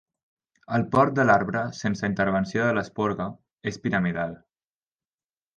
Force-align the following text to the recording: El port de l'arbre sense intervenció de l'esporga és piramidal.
El 0.77 0.85
port 0.95 1.15
de 1.19 1.25
l'arbre 1.29 1.61
sense 1.81 2.09
intervenció 2.13 2.65
de 2.69 2.73
l'esporga 2.79 3.31
és 3.73 3.81
piramidal. 3.85 4.39